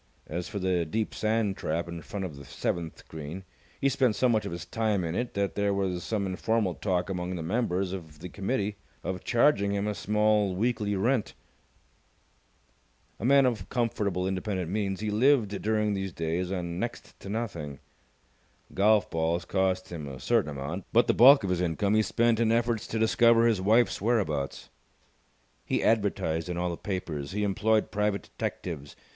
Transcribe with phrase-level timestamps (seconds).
[0.25, 3.43] As for the deep sand trap in front of the seventh green,
[3.79, 7.07] he spent so much of his time in it that there was some informal talk
[7.07, 11.35] among the members of the committee of charging him a small weekly rent.
[13.19, 17.77] A man of comfortable independent means, he lived during these days on next to nothing.
[18.73, 22.39] Golf balls cost him a certain amount, but the bulk of his income he spent
[22.39, 24.71] in efforts to discover his wife's whereabouts.
[25.63, 27.33] He advertised in all the papers.
[27.33, 28.95] He employed private detectives.